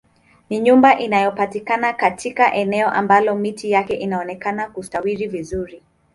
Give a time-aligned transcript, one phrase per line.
[0.49, 5.83] Ni nyumba inayopatikana katika eneo ambalo miti yake inaonekana kustawi vizuri